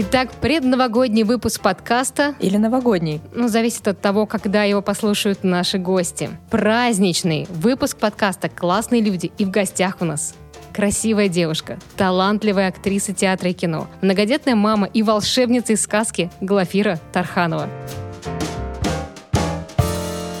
[0.00, 2.36] Итак, предновогодний выпуск подкаста.
[2.38, 3.20] Или новогодний.
[3.34, 6.30] Ну, зависит от того, когда его послушают наши гости.
[6.52, 10.36] Праздничный выпуск подкаста «Классные люди» и в гостях у нас
[10.72, 17.68] красивая девушка, талантливая актриса театра и кино, многодетная мама и волшебница из сказки Глафира Тарханова.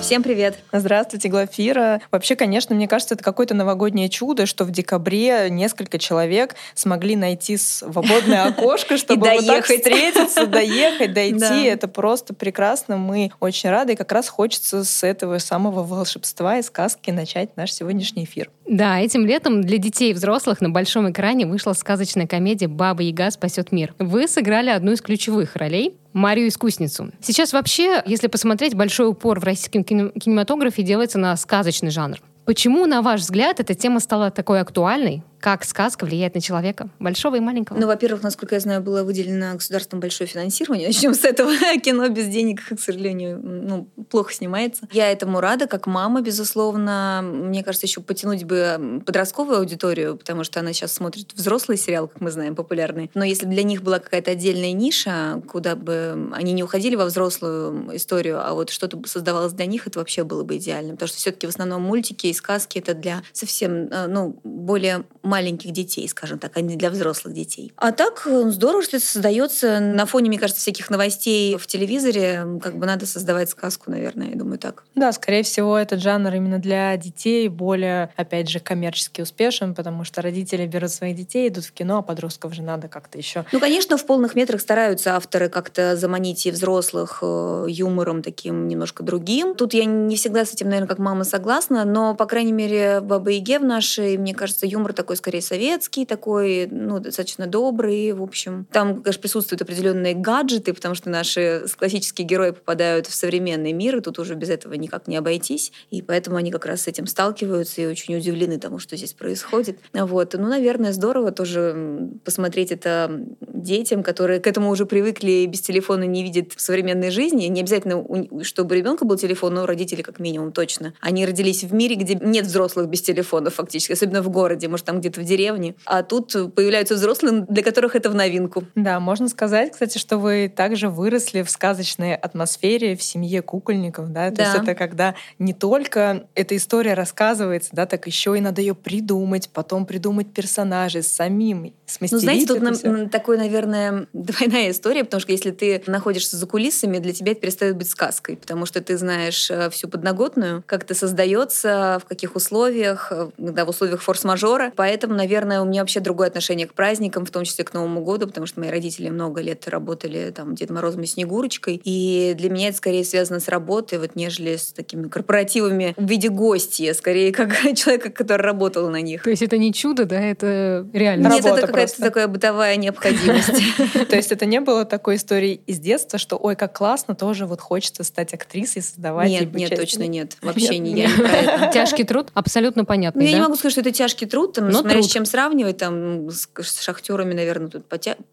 [0.08, 0.58] Всем привет.
[0.72, 2.00] Здравствуйте, Глафира.
[2.10, 7.58] Вообще, конечно, мне кажется, это какое-то новогоднее чудо, что в декабре несколько человек смогли найти
[7.58, 11.64] свободное окошко, чтобы вот так встретиться, доехать, дойти.
[11.64, 12.96] Это просто прекрасно.
[12.96, 13.92] Мы очень рады.
[13.92, 18.48] И как раз хочется с этого самого волшебства и сказки начать наш сегодняшний эфир.
[18.66, 23.30] Да, этим летом для детей и взрослых на большом экране вышла сказочная комедия «Баба Яга
[23.30, 23.94] спасет мир».
[23.98, 25.98] Вы сыграли одну из ключевых ролей.
[26.18, 27.10] Марию Искусницу.
[27.20, 32.18] Сейчас вообще, если посмотреть, большой упор в российском кинематографе делается на сказочный жанр.
[32.44, 35.22] Почему, на ваш взгляд, эта тема стала такой актуальной?
[35.40, 37.78] Как сказка влияет на человека, большого и маленького?
[37.78, 40.86] Ну, во-первых, насколько я знаю, было выделено государством большое финансирование.
[40.88, 41.52] Начнем с этого.
[41.82, 44.88] Кино без денег, к сожалению, ну, плохо снимается.
[44.92, 47.20] Я этому рада, как мама, безусловно.
[47.22, 52.20] Мне кажется, еще потянуть бы подростковую аудиторию, потому что она сейчас смотрит взрослый сериал, как
[52.20, 53.10] мы знаем, популярный.
[53.14, 57.96] Но если для них была какая-то отдельная ниша, куда бы они не уходили во взрослую
[57.96, 60.94] историю, а вот что-то создавалось для них, это вообще было бы идеально.
[60.94, 65.70] Потому что все-таки в основном мультики и сказки это для совсем, э, ну, более маленьких
[65.70, 67.72] детей, скажем так, а не для взрослых детей.
[67.76, 72.44] А так здорово, что это создается на фоне, мне кажется, всяких новостей в телевизоре.
[72.62, 74.84] Как бы надо создавать сказку, наверное, я думаю так.
[74.94, 80.22] Да, скорее всего, этот жанр именно для детей более, опять же, коммерчески успешен, потому что
[80.22, 83.44] родители берут своих детей, идут в кино, а подростков же надо как-то еще.
[83.52, 89.02] Ну, конечно, в полных метрах стараются авторы как-то заманить и взрослых э, юмором таким немножко
[89.02, 89.54] другим.
[89.54, 93.04] Тут я не всегда с этим, наверное, как мама согласна, но, по крайней мере, в
[93.04, 98.22] Баба Яге в нашей, мне кажется, юмор такой скорее советский, такой, ну, достаточно добрый, в
[98.22, 98.66] общем.
[98.72, 104.00] Там, конечно, присутствуют определенные гаджеты, потому что наши классические герои попадают в современный мир, и
[104.00, 105.72] тут уже без этого никак не обойтись.
[105.90, 109.78] И поэтому они как раз с этим сталкиваются и очень удивлены тому, что здесь происходит.
[109.92, 110.34] Вот.
[110.34, 116.04] Ну, наверное, здорово тоже посмотреть это детям, которые к этому уже привыкли и без телефона
[116.04, 117.46] не видят в современной жизни.
[117.46, 118.04] Не обязательно,
[118.44, 120.94] чтобы у ребенка был телефон, но родители как минимум точно.
[121.00, 125.00] Они родились в мире, где нет взрослых без телефона фактически, особенно в городе, может, там
[125.00, 125.74] где-то в деревне.
[125.84, 128.64] А тут появляются взрослые, для которых это в новинку.
[128.74, 134.30] Да, можно сказать, кстати, что вы также выросли в сказочной атмосфере, в семье кукольников, да?
[134.30, 134.42] То да.
[134.44, 139.48] есть это когда не только эта история рассказывается, да, так еще и надо ее придумать,
[139.50, 145.32] потом придумать персонажей самим, смастерить Ну, знаете, тут на, такой, наверное, двойная история, потому что
[145.32, 149.50] если ты находишься за кулисами, для тебя это перестает быть сказкой, потому что ты знаешь
[149.50, 154.72] э, всю подноготную, как это создается, в каких условиях, э, да, в условиях форс-мажора.
[154.76, 158.26] Поэтому, наверное, у меня вообще другое отношение к праздникам, в том числе к Новому году,
[158.26, 161.80] потому что мои родители много лет работали там Дедом Морозом и Снегурочкой.
[161.84, 166.28] И для меня это скорее связано с работой, вот, нежели с такими корпоративами в виде
[166.28, 169.22] гостей, скорее как человека, который работал на них.
[169.22, 173.62] То есть это не чудо, да, это реально Нет, это какая-то такая бытовая необходимость.
[174.08, 177.60] То есть это не было такой истории из детства, что ой, как классно, тоже вот
[177.60, 179.28] хочется стать актрисой, создавать.
[179.28, 180.36] Нет, нет, точно нет.
[180.42, 181.70] Вообще не я.
[181.72, 183.22] Тяжкий труд абсолютно понятно.
[183.22, 186.80] Я не могу сказать, что это тяжкий труд, там, смотря с чем сравнивать, там с
[186.80, 187.86] шахтерами, наверное, тут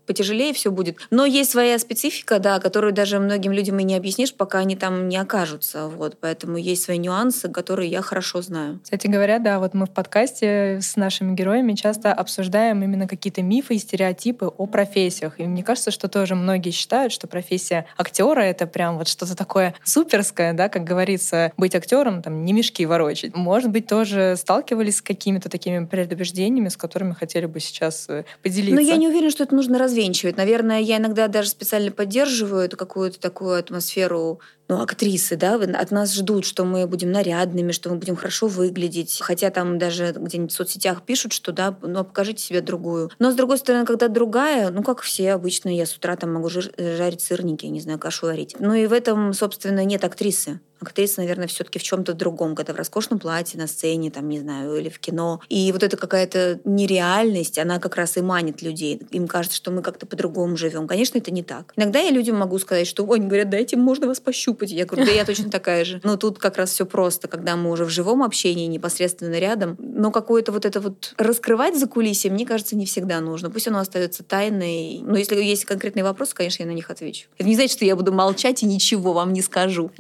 [0.05, 0.97] потяжелее все будет.
[1.09, 5.07] Но есть своя специфика, да, которую даже многим людям и не объяснишь, пока они там
[5.09, 5.87] не окажутся.
[5.87, 8.79] Вот, поэтому есть свои нюансы, которые я хорошо знаю.
[8.83, 13.75] Кстати говоря, да, вот мы в подкасте с нашими героями часто обсуждаем именно какие-то мифы
[13.75, 15.39] и стереотипы о профессиях.
[15.39, 19.75] И мне кажется, что тоже многие считают, что профессия актера это прям вот что-то такое
[19.83, 23.35] суперское, да, как говорится, быть актером, там, не мешки ворочать.
[23.35, 28.75] Может быть, тоже сталкивались с какими-то такими предубеждениями, с которыми хотели бы сейчас э, поделиться?
[28.75, 30.37] Но я не уверена, что это нужно развенчивать.
[30.37, 36.13] Наверное, я иногда даже специально поддерживаю эту какую-то такую атмосферу ну, актрисы, да, от нас
[36.13, 39.19] ждут, что мы будем нарядными, что мы будем хорошо выглядеть.
[39.21, 43.11] Хотя там даже где-нибудь в соцсетях пишут, что да, ну, покажите себе другую.
[43.19, 46.49] Но, с другой стороны, когда другая, ну, как все обычно, я с утра там могу
[46.49, 48.55] жарить сырники, не знаю, кашу варить.
[48.59, 50.59] Ну, и в этом, собственно, нет актрисы.
[50.81, 54.75] Актриса, наверное, все-таки в чем-то другом, когда в роскошном платье на сцене, там, не знаю,
[54.75, 55.41] или в кино.
[55.47, 59.01] И вот эта какая-то нереальность, она как раз и манит людей.
[59.11, 60.85] Им кажется, что мы как-то по-другому живем.
[60.85, 61.71] Конечно, это не так.
[61.77, 64.54] Иногда я людям могу сказать, что они говорят, дайте, можно вас пощупать.
[64.61, 66.01] Я говорю, да я точно такая же.
[66.03, 69.77] Но тут как раз все просто, когда мы уже в живом общении, непосредственно рядом.
[69.79, 73.49] Но какое-то вот это вот раскрывать за кулисье, мне кажется, не всегда нужно.
[73.49, 74.99] Пусть оно остается тайной.
[75.01, 77.27] Но если есть конкретные вопросы, конечно, я на них отвечу.
[77.37, 79.91] Это не значит, что я буду молчать и ничего вам не скажу.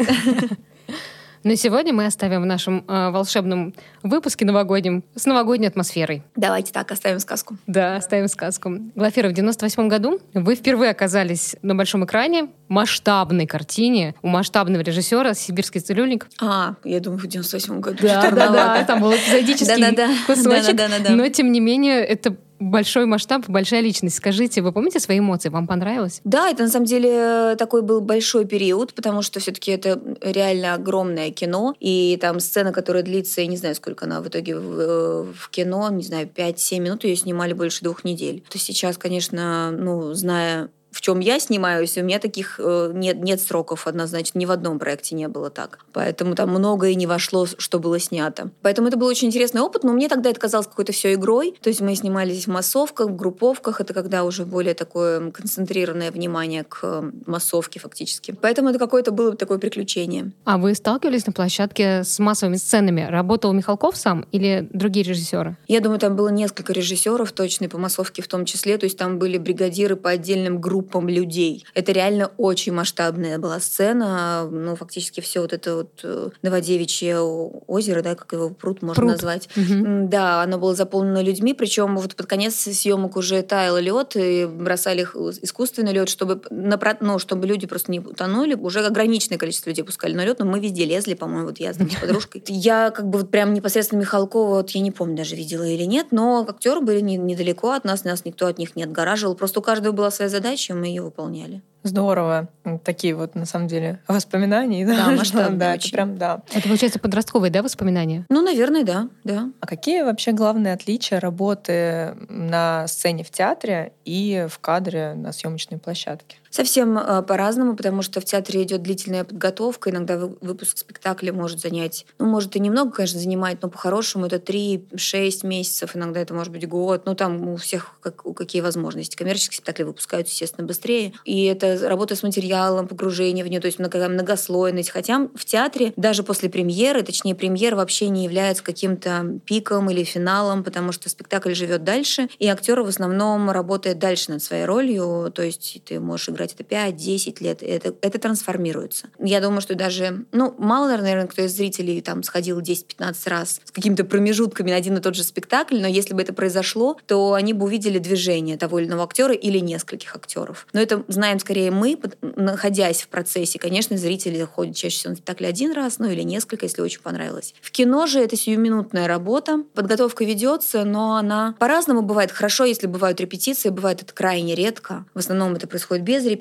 [1.45, 6.23] Но сегодня мы оставим в нашем э, волшебном выпуске новогоднем с новогодней атмосферой.
[6.35, 7.55] Давайте так, оставим сказку.
[7.67, 8.71] Да, оставим сказку.
[8.95, 15.35] Глафира, в 98 году вы впервые оказались на большом экране, масштабной картине, у масштабного режиссера
[15.35, 16.27] «Сибирский целюльник».
[16.41, 17.99] А, я думаю, в 98 году.
[18.01, 21.09] Да, да, да, там был эпизодический кусочек.
[21.09, 24.17] Но, тем не менее, это большой масштаб, большая личность.
[24.17, 25.49] Скажите, вы помните свои эмоции?
[25.49, 26.21] Вам понравилось?
[26.23, 31.31] Да, это на самом деле такой был большой период, потому что все-таки это реально огромное
[31.31, 35.49] кино, и там сцена, которая длится, я не знаю, сколько она в итоге в, в
[35.49, 38.43] кино, не знаю, 5-7 минут, ее снимали больше двух недель.
[38.49, 43.41] То сейчас, конечно, ну, зная в чем я снимаюсь, у меня таких э, нет, нет
[43.41, 45.79] сроков однозначно, ни в одном проекте не было так.
[45.91, 48.49] Поэтому там многое не вошло, что было снято.
[48.61, 51.53] Поэтому это был очень интересный опыт, но мне тогда это казалось какой-то все игрой.
[51.61, 56.63] То есть мы снимались в массовках, в групповках, это когда уже более такое концентрированное внимание
[56.63, 58.33] к массовке фактически.
[58.41, 60.31] Поэтому это какое-то было такое приключение.
[60.45, 63.05] А вы сталкивались на площадке с массовыми сценами?
[63.09, 65.57] Работал Михалков сам или другие режиссеры?
[65.67, 68.77] Я думаю, там было несколько режиссеров, точно, и по массовке в том числе.
[68.77, 71.65] То есть там были бригадиры по отдельным группам группам людей.
[71.73, 74.47] Это реально очень масштабная была сцена.
[74.49, 79.11] Ну, фактически все вот это вот э, Новодевичье озеро, да, как его пруд можно пруд.
[79.11, 79.49] назвать.
[79.57, 80.07] Угу.
[80.07, 85.03] Да, оно было заполнено людьми, причем вот под конец съемок уже таял лед, и бросали
[85.41, 88.53] искусственный лед, чтобы, на, ну, чтобы люди просто не утонули.
[88.53, 91.77] Уже ограниченное количество людей пускали на лед, но мы везде лезли, по-моему, вот я с
[92.01, 92.43] подружкой.
[92.47, 96.07] Я как бы вот прям непосредственно Михалкова, вот я не помню даже, видела или нет,
[96.11, 99.35] но актеры были недалеко от нас, нас никто от них не отгораживал.
[99.35, 101.61] Просто у каждого была своя задача, мы ее выполняли.
[101.85, 102.49] Здорово.
[102.83, 104.87] Такие вот, на самом деле, воспоминания.
[104.87, 106.41] Да, масштабные Да, это прям, да.
[106.51, 108.25] Это, получается, подростковые, да, воспоминания?
[108.27, 109.51] Ну, наверное, да, да.
[109.59, 115.77] А какие вообще главные отличия работы на сцене в театре и в кадре на съемочной
[115.77, 116.37] площадке?
[116.55, 119.89] Совсем э, по-разному, потому что в театре идет длительная подготовка.
[119.89, 125.45] Иногда выпуск спектакля может занять, ну, может и немного, конечно, занимать, но по-хорошему это 3-6
[125.45, 127.01] месяцев, иногда это может быть год.
[127.05, 129.17] Ну, там у всех как, какие возможности.
[129.17, 131.11] Коммерческие спектакли выпускают, естественно, быстрее.
[131.25, 134.91] И это работа с материалом, погружение в нее, то есть много, многослойность.
[134.91, 140.63] Хотя в театре даже после премьеры, точнее, премьера вообще не является каким-то пиком или финалом,
[140.63, 145.41] потому что спектакль живет дальше, и актер в основном работает дальше над своей ролью, то
[145.41, 149.07] есть ты можешь играть это 5-10 лет, это, это трансформируется.
[149.19, 153.71] Я думаю, что даже, ну, мало, наверное, кто из зрителей там сходил 10-15 раз с
[153.71, 157.53] какими-то промежутками на один и тот же спектакль, но если бы это произошло, то они
[157.53, 160.67] бы увидели движение того или иного актера или нескольких актеров.
[160.73, 163.59] Но это знаем скорее мы, находясь в процессе.
[163.59, 167.53] Конечно, зрители ходят чаще всего на спектакль один раз, ну или несколько, если очень понравилось.
[167.61, 169.63] В кино же это сиюминутная работа.
[169.73, 172.31] Подготовка ведется, но она по-разному бывает.
[172.31, 175.05] Хорошо, если бывают репетиции, бывает это крайне редко.
[175.13, 176.34] В основном это происходит без репетиции.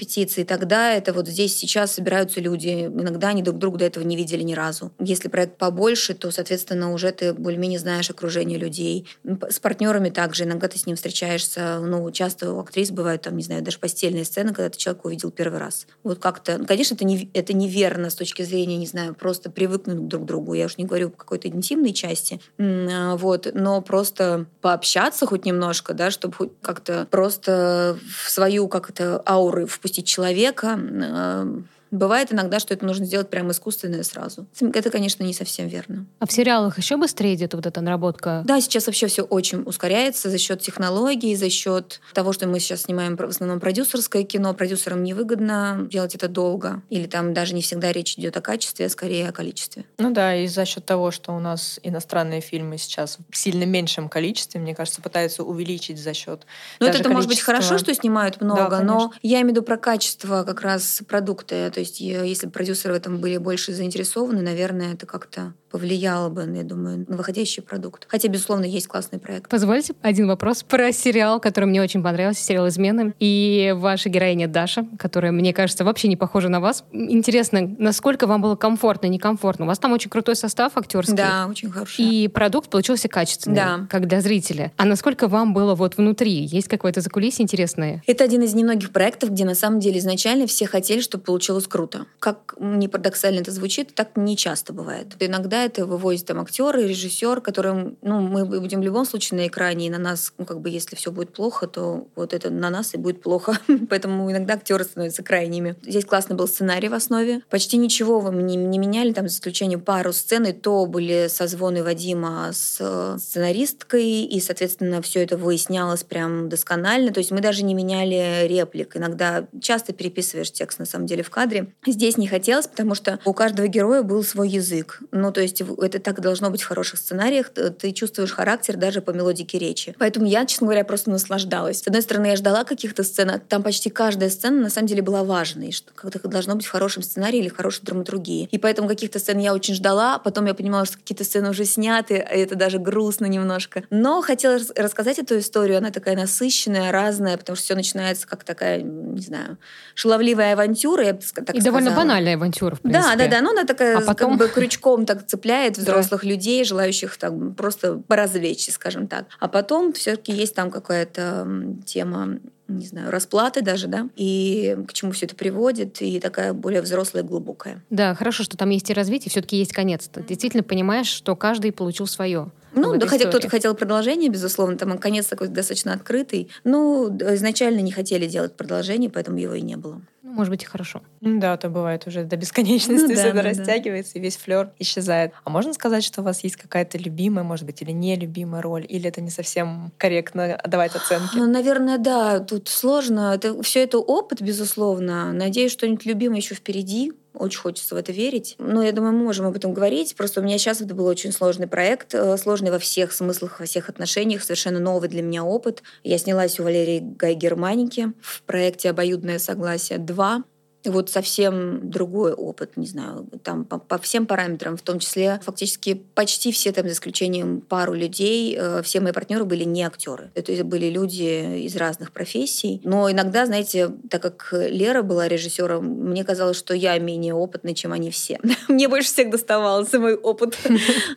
[0.45, 2.87] Тогда это вот здесь сейчас собираются люди.
[2.87, 4.93] Иногда они друг друга до этого не видели ни разу.
[4.99, 9.07] Если проект побольше, то, соответственно, уже ты более-менее знаешь окружение людей.
[9.49, 10.45] С партнерами также.
[10.45, 11.81] Иногда ты с ним встречаешься.
[11.81, 15.31] Ну, часто у актрис бывают там, не знаю, даже постельные сцены, когда ты человека увидел
[15.31, 15.87] первый раз.
[16.03, 20.09] Вот как-то, ну, конечно, это, не, это неверно с точки зрения, не знаю, просто привыкнуть
[20.09, 20.55] друг к другу.
[20.55, 25.95] Я уж не говорю по какой-то интимной части, а, вот, но просто пообщаться хоть немножко,
[25.95, 31.47] да, чтобы хоть как-то просто в свою как-то ауру впустить человека, а,
[31.95, 34.47] Бывает иногда, что это нужно сделать прямо искусственно сразу.
[34.61, 36.07] Это, конечно, не совсем верно.
[36.19, 38.43] А в сериалах еще быстрее идет вот эта наработка?
[38.45, 42.83] Да, сейчас вообще все очень ускоряется за счет технологий, за счет того, что мы сейчас
[42.83, 44.55] снимаем в основном продюсерское кино.
[44.55, 46.83] Продюсерам невыгодно делать это долго.
[46.91, 49.85] Или там даже не всегда речь идет о качестве, а скорее о количестве.
[49.99, 54.09] Ну да, и за счет того, что у нас иностранные фильмы сейчас в сильно меньшем
[54.09, 56.45] количестве, мне кажется, пытаются увеличить за счет.
[56.81, 59.63] Ну, это, это может быть хорошо, что снимают много, да, но я имею в виду
[59.63, 61.71] про качество как раз продукта.
[61.71, 66.63] То есть, если продюсеры в этом были больше заинтересованы, наверное, это как-то повлияло бы, я
[66.63, 68.07] думаю, на выходящий продукт.
[68.07, 69.51] Хотя, безусловно, есть классный проект.
[69.51, 73.13] Позвольте один вопрос про сериал, который мне очень понравился, сериал «Измены».
[73.19, 76.85] И ваша героиня Даша, которая, мне кажется, вообще не похожа на вас.
[76.93, 79.65] Интересно, насколько вам было комфортно, некомфортно?
[79.65, 81.17] У вас там очень крутой состав актерский.
[81.17, 82.05] Да, очень хороший.
[82.05, 83.87] И продукт получился качественный, да.
[83.91, 84.71] как для зрителя.
[84.77, 86.45] А насколько вам было вот внутри?
[86.45, 88.01] Есть какое-то закулисье интересное?
[88.07, 92.07] Это один из немногих проектов, где на самом деле изначально все хотели, чтобы получилось круто.
[92.21, 95.17] Как не парадоксально это звучит, так не часто бывает.
[95.19, 99.47] Иногда приезжает, вывозит там актер и режиссер, которым, ну, мы будем в любом случае на
[99.47, 102.71] экране, и на нас, ну, как бы, если все будет плохо, то вот это на
[102.71, 103.59] нас и будет плохо.
[103.91, 105.77] Поэтому иногда актеры становятся крайними.
[105.83, 107.43] Здесь классный был сценарий в основе.
[107.51, 111.83] Почти ничего вы не, не меняли, там, за исключением пару сцен, и то были созвоны
[111.83, 117.13] Вадима с э, сценаристкой, и, соответственно, все это выяснялось прям досконально.
[117.13, 118.97] То есть мы даже не меняли реплик.
[118.97, 121.69] Иногда часто переписываешь текст, на самом деле, в кадре.
[121.87, 125.01] Здесь не хотелось, потому что у каждого героя был свой язык.
[125.11, 127.51] Ну, то есть это так должно быть в хороших сценариях.
[127.51, 129.95] Ты чувствуешь характер даже по мелодике речи.
[129.99, 131.83] Поэтому я, честно говоря, просто наслаждалась.
[131.83, 135.03] С одной стороны, я ждала каких-то сцен, а там почти каждая сцена на самом деле
[135.03, 138.49] была важной, что как-то должно быть в хорошем сценарии или в хорошей драматургии.
[138.51, 142.19] И поэтому каких-то сцен я очень ждала, потом я понимала, что какие-то сцены уже сняты,
[142.19, 143.85] а это даже грустно немножко.
[143.91, 148.83] Но хотела рассказать эту историю, она такая насыщенная, разная, потому что все начинается как такая,
[148.83, 149.59] не знаю,
[149.95, 151.65] шаловливая авантюра, я бы так И сказала.
[151.65, 153.05] довольно банальная авантюра, в принципе.
[153.05, 154.39] Да, да, да, ну она такая а потом...
[154.39, 156.29] как бы крючком так цепляет взрослых да.
[156.29, 159.27] людей, желающих так просто поразвлечься, скажем так.
[159.39, 161.47] А потом все-таки есть там какая-то
[161.85, 166.81] тема не знаю, расплаты даже, да, и к чему все это приводит, и такая более
[166.81, 167.85] взрослая, глубокая.
[167.91, 170.09] Да, хорошо, что там есть и развитие, все-таки есть конец.
[170.11, 172.51] Ты действительно понимаешь, что каждый получил свое.
[172.73, 176.49] Ну, да, хотя кто-то хотел продолжение, безусловно, там конец такой достаточно открытый.
[176.65, 180.01] Ну, изначально не хотели делать продолжение, поэтому его и не было.
[180.35, 181.01] Ну, может быть, и хорошо.
[181.21, 184.19] Да, то бывает уже до бесконечности ну, да, все да, растягивается, да.
[184.19, 185.33] и весь флер исчезает.
[185.45, 189.09] А можно сказать, что у вас есть какая-то любимая, может быть, или нелюбимая роль, или
[189.09, 191.37] это не совсем корректно давать оценки?
[191.37, 192.41] Ну, наверное, да.
[192.41, 193.33] Тут сложно.
[193.33, 195.33] Это, все это опыт, безусловно.
[195.33, 197.13] Надеюсь, что-нибудь любимое еще впереди.
[197.35, 198.55] Очень хочется в это верить.
[198.59, 200.15] Но я думаю, мы можем об этом говорить.
[200.17, 203.67] Просто у меня сейчас это был очень сложный проект, э, сложный во всех смыслах, во
[203.67, 205.83] всех отношениях, совершенно новый для меня опыт.
[206.05, 210.45] Я снялась у Валерии Гай Германики в проекте «Обоюдное согласие 2»
[210.85, 215.95] вот совсем другой опыт, не знаю, там по, по всем параметрам, в том числе фактически
[215.95, 220.31] почти все, там, за исключением пару людей, э, все мои партнеры были не актеры.
[220.35, 222.81] Это были люди из разных профессий.
[222.85, 227.93] Но иногда, знаете, так как Лера была режиссером, мне казалось, что я менее опытный, чем
[227.93, 228.39] они все.
[228.69, 230.59] Мне больше всех доставался мой опыт.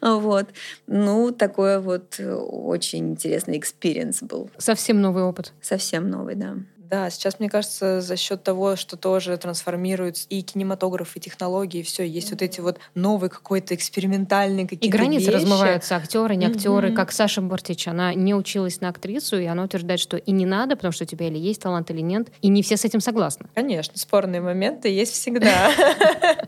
[0.01, 0.47] Вот.
[0.87, 4.49] Ну, такой вот очень интересный experience был.
[4.57, 5.53] Совсем новый опыт.
[5.61, 6.55] Совсем новый, да.
[6.89, 11.83] Да, сейчас, мне кажется, за счет того, что тоже трансформируются и кинематограф, и технологии, и
[11.83, 12.31] все, есть mm-hmm.
[12.31, 15.35] вот эти вот новые какой-то экспериментальные какие-то И границы вещи.
[15.35, 16.95] размываются, актеры, не актеры, mm-hmm.
[16.95, 17.87] как Саша Бортич.
[17.87, 21.07] Она не училась на актрису, и она утверждает, что и не надо, потому что у
[21.07, 23.47] тебя или есть талант, или нет, и не все с этим согласны.
[23.53, 25.71] Конечно, спорные моменты есть всегда.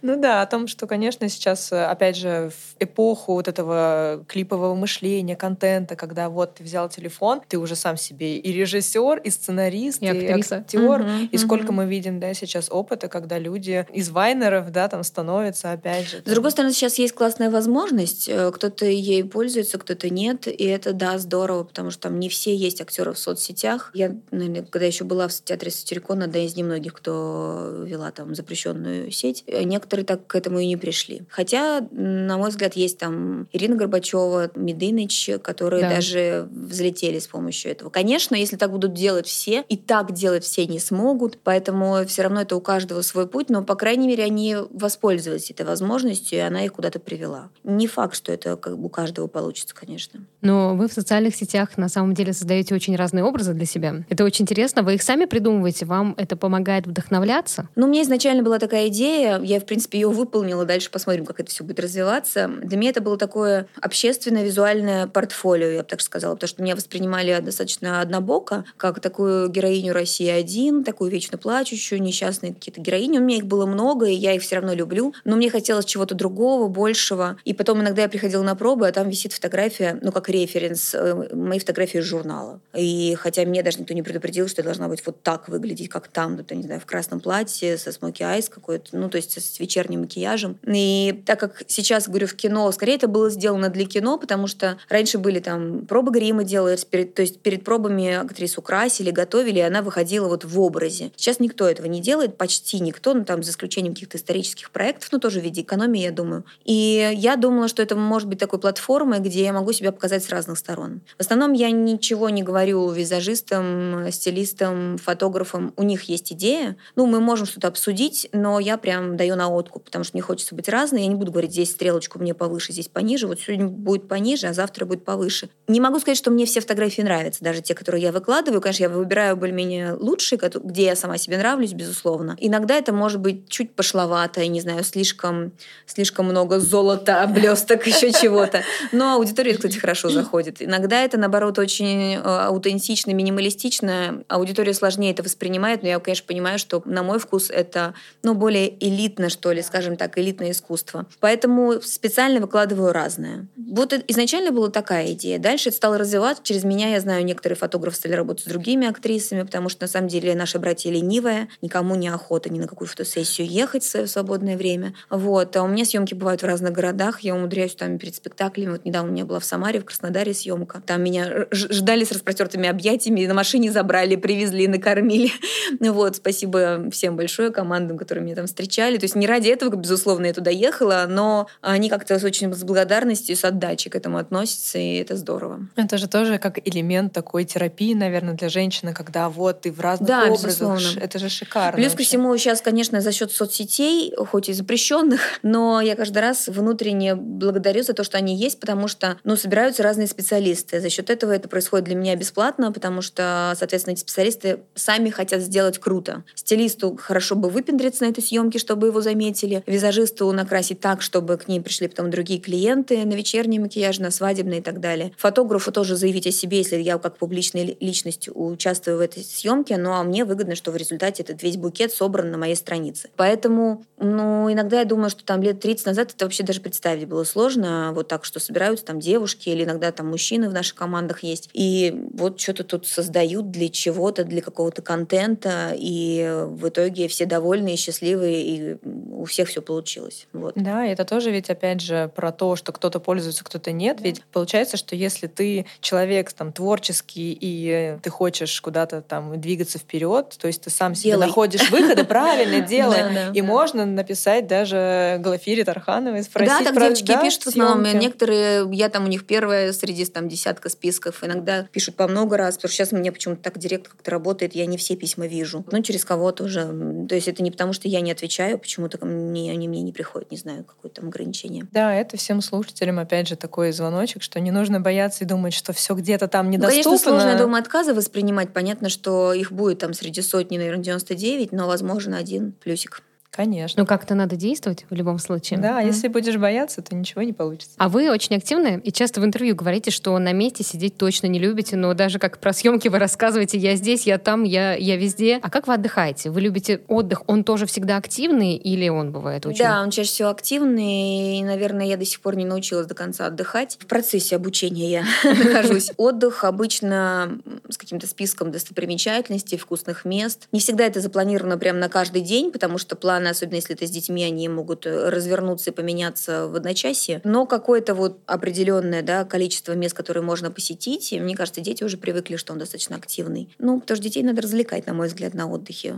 [0.00, 5.34] Ну да, о том, что, конечно, сейчас, опять же, в эпоху вот этого клипового мышления,
[5.34, 10.02] контента, когда вот ты взял телефон, ты уже сам себе и режиссер, и сценарист, сценарист,
[10.02, 11.38] и, и актер, угу, и угу.
[11.38, 16.16] сколько мы видим, да, сейчас опыта, когда люди из вайнеров, да, там становятся, опять же.
[16.22, 16.26] Там...
[16.26, 20.92] С другой стороны, сейчас есть классная возможность, э, кто-то ей пользуется, кто-то нет, и это,
[20.92, 23.90] да, здорово, потому что там не все есть актеры в соцсетях.
[23.94, 29.10] Я, наверное, когда еще была в театре Сатирикон, одна из немногих, кто вела там запрещенную
[29.10, 31.22] сеть, э, некоторые так к этому и не пришли.
[31.28, 35.90] Хотя, на мой взгляд, есть там Ирина Горбачева, Медыныч, которые да.
[35.90, 37.90] даже взлетели с помощью этого.
[37.90, 42.42] Конечно, если так будут делать все, и так делать все не смогут, поэтому все равно
[42.42, 46.64] это у каждого свой путь, но, по крайней мере, они воспользовались этой возможностью, и она
[46.64, 47.50] их куда-то привела.
[47.64, 50.20] Не факт, что это как бы у каждого получится, конечно.
[50.40, 54.04] Но вы в социальных сетях на самом деле создаете очень разные образы для себя.
[54.08, 54.82] Это очень интересно.
[54.82, 55.86] Вы их сами придумываете?
[55.86, 57.68] Вам это помогает вдохновляться?
[57.76, 61.40] Ну, у меня изначально была такая идея, я, в принципе, ее выполнила, дальше посмотрим, как
[61.40, 62.50] это все будет развиваться.
[62.62, 66.76] Для меня это было такое общественное визуальное портфолио, я бы так сказала, потому что меня
[66.76, 73.18] воспринимали достаточно однобоко, как такую героиню России один, такую вечно плачущую, несчастные какие-то героини.
[73.18, 75.14] У меня их было много, и я их все равно люблю.
[75.24, 77.38] Но мне хотелось чего-то другого, большего.
[77.44, 81.34] И потом иногда я приходила на пробы, а там висит фотография, ну, как референс, э,
[81.34, 82.60] моей фотографии из журнала.
[82.74, 86.08] И хотя мне даже никто не предупредил, что я должна быть вот так выглядеть, как
[86.08, 89.60] там, да, не знаю, в красном платье, со смоки айс какой-то, ну, то есть с
[89.60, 90.58] вечерним макияжем.
[90.66, 94.78] И так как сейчас, говорю, в кино, скорее это было сделано для кино, потому что
[94.88, 99.62] раньше были там пробы грима делали, то есть перед пробами актрису красили, готовили, готовили, и
[99.62, 101.12] она выходила вот в образе.
[101.16, 105.18] Сейчас никто этого не делает, почти никто, ну там за исключением каких-то исторических проектов, ну
[105.18, 106.44] тоже в виде экономии, я думаю.
[106.64, 110.28] И я думала, что это может быть такой платформой, где я могу себя показать с
[110.30, 111.00] разных сторон.
[111.16, 115.72] В основном я ничего не говорю визажистам, стилистам, фотографам.
[115.76, 116.76] У них есть идея.
[116.96, 120.54] Ну, мы можем что-то обсудить, но я прям даю на откуп, потому что мне хочется
[120.54, 121.02] быть разной.
[121.02, 123.26] Я не буду говорить, здесь стрелочку мне повыше, здесь пониже.
[123.26, 125.48] Вот сегодня будет пониже, а завтра будет повыше.
[125.68, 128.60] Не могу сказать, что мне все фотографии нравятся, даже те, которые я выкладываю.
[128.60, 132.36] Конечно, я выбираю более-менее лучшие, где я сама себе нравлюсь, безусловно.
[132.40, 135.52] Иногда это может быть чуть пошловато, не знаю, слишком,
[135.86, 138.62] слишком много золота, блесток, еще чего-то.
[138.92, 140.62] Но аудитория, кстати, хорошо заходит.
[140.62, 144.24] Иногда это, наоборот, очень э, аутентично, минималистично.
[144.28, 148.72] Аудитория сложнее это воспринимает, но я, конечно, понимаю, что на мой вкус это ну, более
[148.84, 151.06] элитно, что ли, скажем так, элитное искусство.
[151.20, 153.46] Поэтому специально выкладываю разное.
[153.56, 155.38] Вот изначально была такая идея.
[155.38, 156.42] Дальше это стало развиваться.
[156.42, 160.08] Через меня, я знаю, некоторые фотографы стали работать с другими актрисами, потому что, на самом
[160.08, 164.56] деле, наши братья ленивые, никому не охота ни на какую фотосессию ехать в свое свободное
[164.56, 164.94] время.
[165.10, 165.56] Вот.
[165.56, 168.72] А у меня съемки бывают в разных городах, я умудряюсь там перед спектаклями.
[168.72, 170.82] Вот недавно у меня была в Самаре, в Краснодаре съемка.
[170.84, 175.30] Там меня ждали с распростертыми объятиями, на машине забрали, привезли, накормили.
[175.80, 176.16] Вот.
[176.16, 178.98] Спасибо всем большое командам, которые меня там встречали.
[178.98, 182.62] То есть не ради этого, безусловно, я туда ехала, но они как-то с очень с
[182.62, 185.66] благодарностью, с отдачей к этому относятся, и это здорово.
[185.76, 190.06] Это же тоже как элемент такой терапии, наверное, для женщины, когда вот ты в разных
[190.06, 190.48] да, образах.
[190.48, 191.00] Безусловно.
[191.00, 191.80] Это же шикарно.
[191.80, 196.46] Плюс ко всему сейчас, конечно, за счет соцсетей, хоть и запрещенных, но я каждый раз
[196.46, 200.80] внутренне благодарю за то, что они есть, потому что, ну, собираются разные специалисты.
[200.80, 205.40] За счет этого это происходит для меня бесплатно, потому что, соответственно, эти специалисты сами хотят
[205.40, 206.22] сделать круто.
[206.34, 209.62] Стилисту хорошо бы выпендриться на этой съемке, чтобы его заметили.
[209.66, 214.58] Визажисту накрасить так, чтобы к ней пришли потом другие клиенты на вечерний макияж, на свадебный
[214.58, 215.12] и так далее.
[215.16, 219.92] Фотографу тоже заявить о себе, если я как публичная личность участвую в этой съемке, ну
[219.92, 223.10] а мне выгодно, что в результате этот весь букет собран на моей странице.
[223.16, 227.24] Поэтому, ну, иногда я думаю, что там лет 30 назад это вообще даже представить было
[227.24, 231.50] сложно, вот так, что собираются там девушки или иногда там мужчины в наших командах есть,
[231.52, 237.74] и вот что-то тут создают для чего-то, для какого-то контента, и в итоге все довольны
[237.74, 240.26] и счастливы, и у всех все получилось.
[240.32, 240.54] Вот.
[240.56, 244.00] Да, это тоже ведь опять же про то, что кто-то пользуется, кто-то нет.
[244.00, 250.36] Ведь получается, что если ты человек там творческий и ты хочешь куда-то там двигаться вперед,
[250.38, 251.26] то есть ты сам себе делай.
[251.26, 253.32] находишь выходы, правильно делай.
[253.34, 257.82] И можно написать даже Глафире Тархановой, спросить Да, так девочки пишут в основном.
[257.98, 261.24] Некоторые, я там у них первая среди там десятка списков.
[261.24, 264.54] Иногда пишут по много раз, потому что сейчас у меня почему-то так директ как-то работает,
[264.54, 265.64] я не все письма вижу.
[265.70, 266.64] Ну, через кого-то уже.
[267.08, 270.30] То есть это не потому, что я не отвечаю, почему-то мне, они мне не приходят,
[270.30, 271.66] не знаю, какое-то там ограничение.
[271.72, 275.72] Да, это всем слушателям, опять же, такой звоночек, что не нужно бояться и думать, что
[275.72, 276.76] все где-то там недоступно.
[276.76, 278.52] Ну, конечно, сложно, я думаю, отказы воспринимать.
[278.52, 283.02] Понятно, что их будет там среди сотни, наверное, 99, но, возможно, один плюсик.
[283.30, 283.82] Конечно.
[283.82, 285.58] Ну, как-то надо действовать в любом случае.
[285.60, 285.86] Да, mm.
[285.86, 287.74] если будешь бояться, то ничего не получится.
[287.78, 291.38] А вы очень активны и часто в интервью говорите, что на месте сидеть точно не
[291.38, 295.38] любите, но даже как про съемки вы рассказываете, я здесь, я там, я, я везде.
[295.42, 296.30] А как вы отдыхаете?
[296.30, 297.22] Вы любите отдых?
[297.26, 299.58] Он тоже всегда активный или он бывает очень?
[299.58, 303.26] Да, он чаще всего активный, и, наверное, я до сих пор не научилась до конца
[303.26, 303.76] отдыхать.
[303.80, 305.92] В процессе обучения я нахожусь.
[305.96, 307.38] Отдых обычно
[307.68, 310.48] с каким-то списком достопримечательностей, вкусных мест.
[310.50, 313.86] Не всегда это запланировано прямо на каждый день, потому что план планы, особенно если это
[313.86, 317.20] с детьми, они могут э, развернуться и поменяться в одночасье.
[317.24, 322.36] Но какое-то вот определенное да, количество мест, которые можно посетить, мне кажется, дети уже привыкли,
[322.36, 323.48] что он достаточно активный.
[323.58, 325.96] Ну, потому что детей надо развлекать, на мой взгляд, на отдыхе.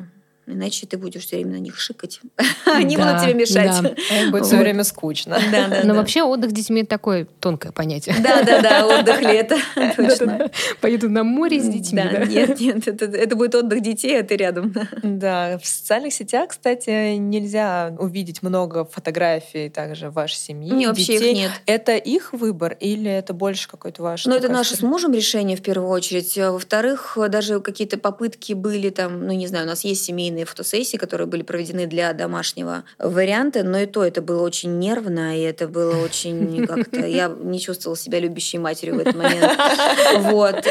[0.53, 2.21] Иначе ты будешь все время на них шикать.
[2.67, 3.83] Они да, будут тебе мешать.
[3.83, 4.31] Да.
[4.31, 5.39] Будет все время скучно.
[5.51, 8.17] Да, да, Но вообще отдых с детьми такое тонкое понятие.
[8.23, 9.57] Да, да, да, отдых лето.
[9.97, 10.51] Точно.
[10.81, 12.03] Поеду на море с детьми.
[12.03, 14.75] Да, нет, нет, это будет отдых детей, а ты рядом.
[15.03, 20.71] Да, в социальных сетях, кстати, нельзя увидеть много фотографий также вашей семьи.
[20.71, 21.51] Не, вообще их нет.
[21.67, 24.27] Это их выбор или это больше какой-то ваш?
[24.27, 26.37] Ну, это наше с мужем решение в первую очередь.
[26.37, 30.97] Во-вторых, даже какие-то попытки были там, ну, не знаю, у нас есть семейные длинные фотосессии,
[30.97, 35.69] которые были проведены для домашнего варианта, но и то это было очень нервно, и это
[35.69, 37.07] было очень как-то...
[37.07, 39.53] Я не чувствовала себя любящей матерью в этот момент.
[40.33, 40.67] Вот.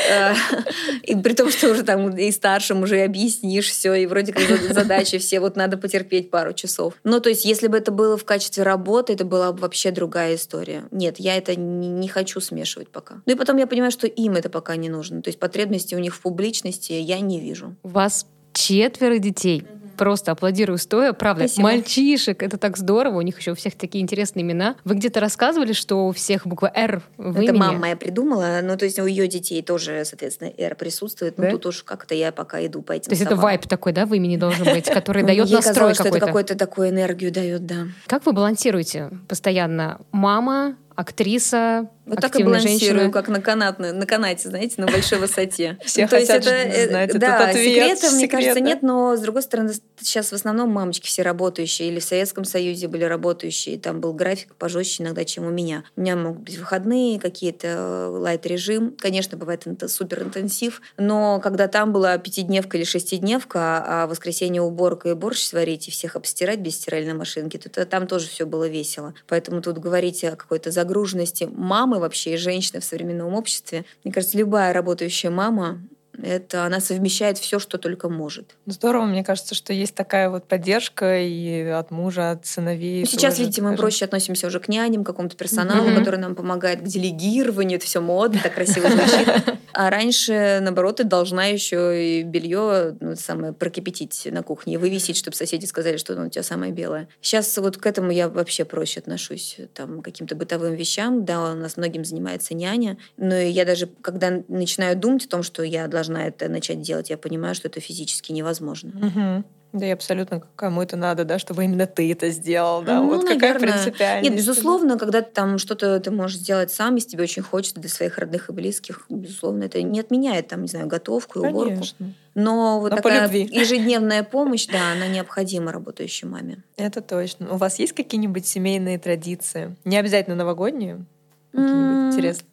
[1.03, 5.17] И при том, что уже там и старшим уже объяснишь все, и вроде как задачи
[5.17, 6.93] все, вот надо потерпеть пару часов.
[7.03, 10.35] Ну, то есть, если бы это было в качестве работы, это была бы вообще другая
[10.35, 10.83] история.
[10.91, 13.21] Нет, я это не хочу смешивать пока.
[13.25, 15.21] Ну и потом я понимаю, что им это пока не нужно.
[15.21, 17.75] То есть потребности у них в публичности я не вижу.
[17.83, 19.65] Вас четверо детей.
[19.97, 21.11] Просто аплодирую стоя.
[21.11, 21.63] Правда, Спасибо.
[21.63, 23.17] мальчишек, это так здорово.
[23.17, 24.77] У них еще у всех такие интересные имена.
[24.85, 27.57] Вы где-то рассказывали, что у всех буква «Р» в Это имени?
[27.57, 28.61] мама моя придумала.
[28.63, 31.37] Ну, то есть у ее детей тоже, соответственно, «Р» присутствует.
[31.37, 31.51] Ну, да?
[31.51, 34.13] тут уж как-то я пока иду по этим То есть это вайп такой, да, в
[34.13, 36.03] имени должен быть, который дает настрой какой-то?
[36.05, 37.87] что это какую-то такую энергию дает, да.
[38.07, 39.99] Как вы балансируете постоянно?
[40.13, 43.11] Мама, актриса, вот так и балансирую, женщина.
[43.11, 45.77] как на, канат, на канате, знаете, на большой высоте.
[45.85, 50.31] Все ну, хотят знать этот Да, секрета, мне кажется, нет, но, с другой стороны, сейчас
[50.31, 55.03] в основном мамочки все работающие, или в Советском Союзе были работающие, там был график пожестче
[55.03, 55.83] иногда, чем у меня.
[55.95, 58.95] У меня могут быть выходные, какие-то э, лайт-режим.
[58.99, 64.61] Конечно, бывает это супер интенсив, но когда там была пятидневка или шестидневка, а в воскресенье
[64.61, 68.67] уборка и борщ сварить и всех обстирать без стиральной машинки, то там тоже все было
[68.67, 69.13] весело.
[69.27, 73.85] Поэтому тут говорить о какой-то загруженности мамы вообще и женщины в современном обществе.
[74.03, 75.79] Мне кажется, любая работающая мама
[76.21, 78.55] это она совмещает все, что только может.
[78.65, 83.01] Здорово, мне кажется, что есть такая вот поддержка и от мужа, от сыновей.
[83.01, 85.95] Ну, сейчас, тоже, видите, мы проще относимся уже к няням, к какому-то персоналу, mm-hmm.
[85.95, 87.77] который нам помогает к делегированию.
[87.77, 89.29] Это все модно, так красиво звучит.
[89.71, 95.15] А раньше, наоборот, ты должна еще и белье ну, самое прокипятить на кухне и вывесить,
[95.15, 97.07] чтобы соседи сказали, что ну, у тебя самое белое.
[97.21, 101.23] Сейчас вот к этому я вообще проще отношусь, там, к каким-то бытовым вещам.
[101.23, 105.63] Да, у нас многим занимается няня, но я даже, когда начинаю думать о том, что
[105.63, 108.91] я должна должна это начать делать, я понимаю, что это физически невозможно.
[109.07, 109.43] Угу.
[109.71, 113.23] Да и абсолютно кому это надо, да, чтобы именно ты это сделал, да, ну, вот
[113.23, 113.35] наверное.
[113.35, 114.29] какая принципиальность.
[114.29, 117.89] Нет, безусловно, когда ты там что-то ты можешь сделать сам, если тебе очень хочется для
[117.89, 121.69] своих родных и близких, безусловно, это не отменяет там, не знаю, готовку и уборку.
[121.69, 122.13] Конечно.
[122.33, 126.63] Но вот Но такая ежедневная помощь, да, она необходима работающей маме.
[126.75, 127.53] Это точно.
[127.53, 129.75] У вас есть какие-нибудь семейные традиции?
[129.85, 131.05] Не обязательно новогодние?
[131.51, 132.48] Какие-нибудь интересные?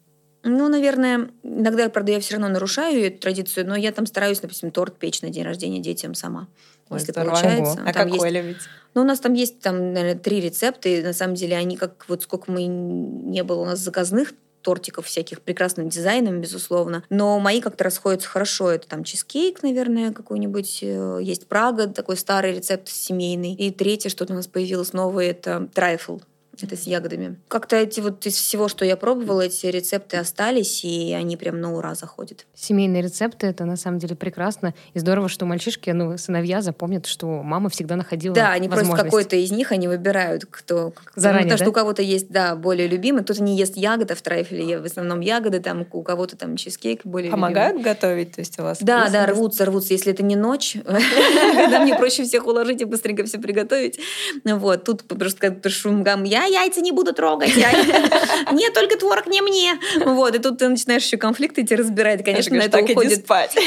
[0.47, 4.71] Ну, наверное, иногда, правда, я все равно нарушаю эту традицию, но я там стараюсь, допустим,
[4.71, 6.47] торт печь на день рождения детям сама.
[6.89, 7.31] Ой, если здорово.
[7.31, 7.81] получается.
[7.85, 8.41] А там какой есть...
[8.41, 8.59] любите?
[8.93, 12.05] Ну, у нас там есть, там, наверное, три рецепта, и на самом деле они как
[12.07, 17.03] вот сколько мы не было у нас заказных тортиков всяких прекрасным дизайном, безусловно.
[17.09, 18.71] Но мои как-то расходятся хорошо.
[18.71, 20.79] Это там чизкейк, наверное, какой-нибудь.
[20.81, 23.53] Э, есть Прага, такой старый рецепт семейный.
[23.53, 26.19] И третье, что-то у нас появилось новое, это трайфл
[26.63, 27.37] это с ягодами.
[27.47, 31.73] Как-то эти вот из всего, что я пробовала, эти рецепты остались, и они прям на
[31.75, 32.45] ура заходят.
[32.53, 34.73] Семейные рецепты— это на самом деле прекрасно.
[34.93, 39.35] И здорово, что мальчишки, ну, сыновья запомнят, что мама всегда находила Да, они просто какой-то
[39.35, 40.93] из них, они выбирают, кто...
[41.15, 41.63] Заранее, Потому да?
[41.63, 45.19] что у кого-то есть, да, более любимый, кто-то не ест ягоды в трайфеле, в основном
[45.19, 47.93] ягоды, там у кого-то там чизкейк более Помогают любимый.
[47.93, 48.31] готовить?
[48.35, 49.93] То есть у вас Да, да, рвутся, рвутся.
[49.93, 53.99] Если это не ночь, когда мне проще всех уложить и быстренько все приготовить.
[54.43, 57.55] Вот, тут просто как шумгам, я яйца не буду трогать.
[58.51, 59.79] Нет, только творог не мне.
[60.05, 62.23] Вот, и тут ты начинаешь еще конфликты эти разбирать.
[62.23, 63.25] Конечно, на это уходит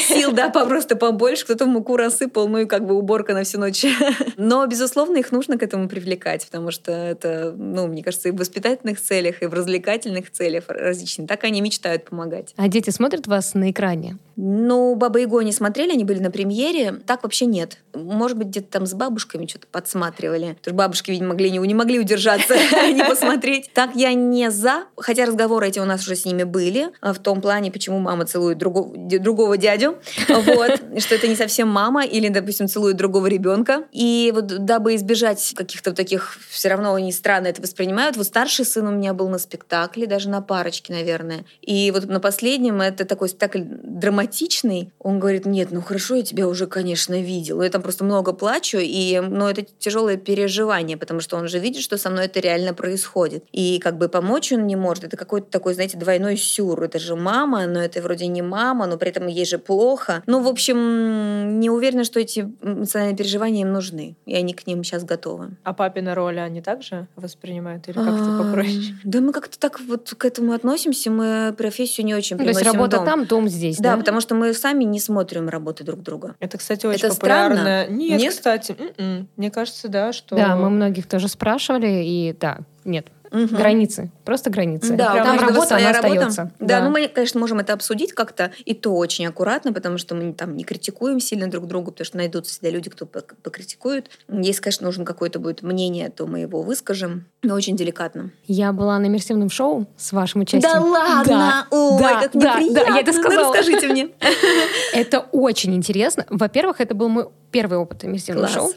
[0.08, 1.44] сил, да, просто побольше.
[1.44, 3.84] Кто-то муку рассыпал, ну и как бы уборка на всю ночь.
[4.36, 8.36] Но, безусловно, их нужно к этому привлекать, потому что это, ну, мне кажется, и в
[8.36, 11.28] воспитательных целях, и в развлекательных целях различных.
[11.28, 12.54] Так они мечтают помогать.
[12.56, 14.16] А дети смотрят вас на экране?
[14.42, 16.94] Ну, Баба Яго не смотрели, они были на премьере.
[17.04, 17.76] Так вообще нет.
[17.92, 20.56] Может быть, где-то там с бабушками что-то подсматривали.
[20.62, 22.54] Что бабушки, видимо, могли, не, не могли удержаться,
[22.92, 23.70] не посмотреть.
[23.74, 24.84] Так я не за.
[24.96, 26.88] Хотя разговоры эти у нас уже с ними были.
[27.02, 29.98] В том плане, почему мама целует другого дядю.
[30.28, 30.80] Вот.
[31.02, 32.06] Что это не совсем мама.
[32.06, 33.84] Или, допустим, целует другого ребенка.
[33.92, 36.38] И вот дабы избежать каких-то таких...
[36.48, 38.16] Все равно они странно это воспринимают.
[38.16, 41.44] Вот старший сын у меня был на спектакле, даже на парочке, наверное.
[41.60, 46.22] И вот на последнем это такой спектакль драматический драматичный, он говорит, нет, ну хорошо, я
[46.22, 47.62] тебя уже, конечно, видел.
[47.62, 51.82] Я там просто много плачу, и, ну, это тяжелое переживание, потому что он же видит,
[51.82, 53.44] что со мной это реально происходит.
[53.52, 55.04] И как бы помочь он не может.
[55.04, 56.82] Это какой-то такой, знаете, двойной сюр.
[56.82, 60.22] Это же мама, но это вроде не мама, но при этом ей же плохо.
[60.26, 64.84] Ну, в общем, не уверена, что эти эмоциональные переживания им нужны, и они к ним
[64.84, 65.50] сейчас готовы.
[65.64, 68.94] А папина роль они также воспринимают или как-то попроще?
[69.04, 72.62] Да мы как-то так вот к этому относимся, мы профессию не очень ну, То есть
[72.62, 73.92] работа там, дом здесь, да?
[73.92, 76.36] Да, потому что мы сами не смотрим работы друг друга.
[76.40, 77.56] Это, кстати, очень Это популярно.
[77.56, 77.86] Странно?
[77.88, 79.28] Нет, Нет, кстати, м-м.
[79.36, 80.36] мне кажется, да, что...
[80.36, 83.56] Да, мы многих тоже спрашивали, и да, нет, Угу.
[83.56, 84.10] Границы.
[84.24, 84.94] Просто границы.
[84.96, 86.26] Да, там работа, она работа.
[86.26, 86.52] остается.
[86.58, 90.14] Да, да, ну мы, конечно, можем это обсудить как-то, и то очень аккуратно, потому что
[90.14, 94.10] мы там не критикуем сильно друг друга, потому что найдутся всегда люди, кто покритикует.
[94.28, 98.30] Если, конечно, нужно какое-то будет мнение, то мы его выскажем, но очень деликатно.
[98.46, 100.72] Я была на иммерсивном шоу с вашим участием.
[100.72, 101.24] Да ладно?
[101.26, 102.84] Да, Ой, да, как да, неприятно.
[102.86, 103.46] Да, я это сказала.
[103.46, 104.08] Ну, расскажите мне.
[104.92, 106.26] Это очень интересно.
[106.28, 108.72] Во-первых, это был мой первый опыт иммерсивного шоу.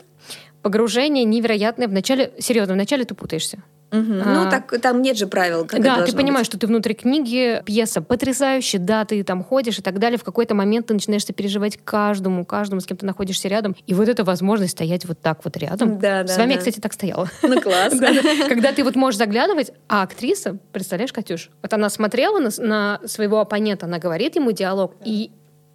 [0.61, 1.87] Погружение невероятное.
[1.87, 3.63] Вначале, серьезно, вначале ты путаешься.
[3.93, 4.13] Угу.
[4.25, 5.65] А, ну, так там нет же правил.
[5.65, 6.51] Как да, ты понимаешь, быть.
[6.51, 10.17] что ты внутри книги, пьеса потрясающая, да, ты там ходишь и так далее.
[10.17, 13.75] В какой-то момент ты начинаешь сопереживать каждому, каждому, с кем ты находишься рядом.
[13.85, 15.99] И вот эта возможность стоять вот так вот рядом.
[15.99, 16.33] Да, да.
[16.33, 16.53] С вами да.
[16.53, 17.29] я, кстати, так стояла.
[17.43, 17.93] Ну, класс.
[18.47, 23.85] Когда ты вот можешь заглядывать, а актриса, представляешь, Катюш, вот она смотрела на своего оппонента,
[23.85, 25.29] она говорит ему диалог, и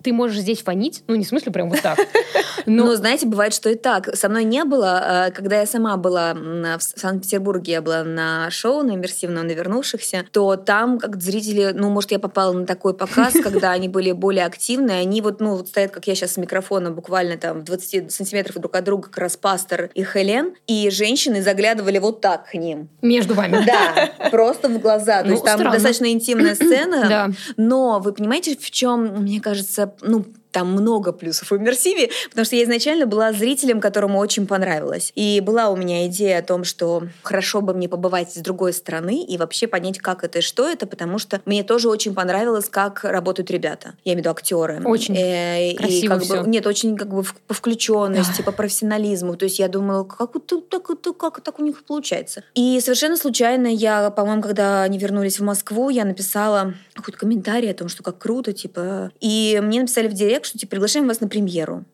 [0.08, 1.98] ты можешь здесь фонить, ну, не в смысле прям вот так.
[2.66, 2.86] Но...
[2.86, 4.16] Ну, знаете, бывает, что и так.
[4.16, 5.00] Со мной не было.
[5.02, 10.24] А, когда я сама была в Санкт-Петербурге, я была на шоу на иммерсивном на вернувшихся,
[10.32, 14.46] то там как зрители, ну, может, я попала на такой показ, когда они были более
[14.46, 18.10] активны, они вот, ну, вот стоят, как я сейчас с микрофоном, буквально там в 20
[18.10, 22.54] сантиметров друг от друга, как раз Пастор и Хелен, и женщины заглядывали вот так к
[22.54, 22.88] ним.
[23.02, 23.58] Между вами.
[23.68, 25.20] Да, просто в глаза.
[25.20, 30.24] То ну, есть там достаточно интимная сцена, но вы понимаете, в чем, мне кажется, ну,
[30.58, 35.12] там много плюсов в иммерсиве, потому что я изначально была зрителем, которому очень понравилось.
[35.14, 39.22] И была у меня идея о том, что хорошо бы мне побывать с другой стороны
[39.22, 43.04] и вообще понять, как это и что это, потому что мне тоже очень понравилось, как
[43.04, 43.94] работают ребята.
[44.04, 44.82] Я имею в виду актеры.
[44.84, 46.42] Очень э, красиво и как все.
[46.42, 49.36] Бы, нет, очень как бы по включенности, по профессионализму.
[49.36, 52.42] То есть я думала, как, это, так, это, как так у них получается.
[52.56, 57.74] И совершенно случайно я, по-моему, когда они вернулись в Москву, я написала какой-то комментарий о
[57.74, 59.12] том, что как круто, типа.
[59.20, 61.84] И мне написали в директ, что типа приглашаем вас на премьеру.